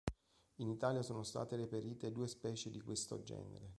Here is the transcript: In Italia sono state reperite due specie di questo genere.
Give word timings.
In 0.57 0.67
Italia 0.67 1.03
sono 1.03 1.21
state 1.21 1.55
reperite 1.55 2.11
due 2.11 2.25
specie 2.27 2.71
di 2.71 2.81
questo 2.81 3.21
genere. 3.21 3.69